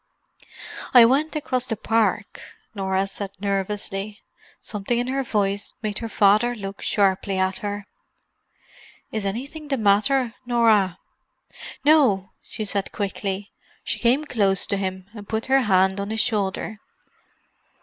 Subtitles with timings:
[0.95, 2.41] "I went across the park,"
[2.73, 4.23] Norah said nervously.
[4.59, 7.85] Something in her voice made her father look sharply at her.
[9.11, 10.97] "Is anything the matter, Norah?"
[11.85, 13.51] "No," she said quickly.
[13.83, 16.79] She came close to him and put her hand on his shoulder.